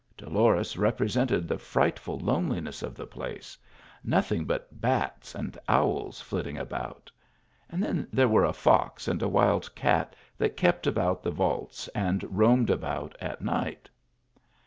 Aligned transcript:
Dolores 0.17 0.77
rep 0.77 0.99
resented 0.99 1.47
the 1.47 1.59
frightful 1.59 2.17
loneliness 2.17 2.81
of 2.81 2.95
the 2.95 3.05
place; 3.05 3.55
nothing 4.03 4.45
but 4.45 4.81
bats 4.81 5.35
and 5.35 5.55
owls 5.69 6.19
flitting 6.19 6.57
about; 6.57 7.11
then 7.71 8.07
there 8.11 8.27
were 8.27 8.45
a 8.45 8.51
fox 8.51 9.07
and 9.07 9.21
a 9.21 9.29
wild 9.29 9.75
cat 9.75 10.15
that 10.39 10.57
kept 10.57 10.87
about 10.87 11.21
the 11.21 11.29
vaults 11.29 11.87
and 11.89 12.25
roamed 12.35 12.71
about 12.71 13.15
at 13.21 13.41
night. 13.41 13.91